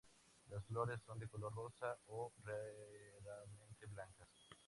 Las 0.49 0.65
flores 0.65 0.99
son 1.05 1.19
de 1.19 1.27
color 1.27 1.53
rosa 1.53 1.95
o 2.07 2.33
raramente 2.43 3.85
blancas. 3.85 4.27